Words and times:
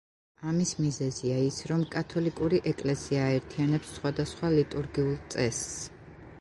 ამის 0.51 0.69
მიზეზია 0.85 1.35
ის, 1.49 1.59
რომ 1.73 1.83
კათოლიკური 1.97 2.61
ეკლესია 2.73 3.27
აერთიანებს 3.29 3.95
სხვადასხვა 3.99 4.53
ლიტურგიულ 4.57 5.17
წესს. 5.35 5.81